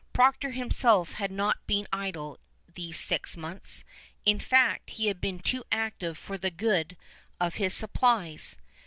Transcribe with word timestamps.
Procter 0.13 0.49
himself 0.49 1.13
had 1.13 1.29
not 1.31 1.67
been 1.67 1.87
idle 1.93 2.39
these 2.73 2.99
six 2.99 3.37
months. 3.37 3.85
In 4.25 4.39
fact, 4.39 4.89
he 4.89 5.05
had 5.09 5.21
been 5.21 5.37
too 5.37 5.63
active 5.71 6.17
for 6.17 6.39
the 6.39 6.49
good 6.49 6.97
of 7.39 7.53
his 7.61 7.75
supplies. 7.75 8.57